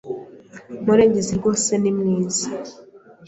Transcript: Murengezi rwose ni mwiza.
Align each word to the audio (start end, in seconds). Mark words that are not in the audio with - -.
Murengezi 0.83 1.31
rwose 1.39 1.71
ni 1.77 1.91
mwiza. 1.97 2.47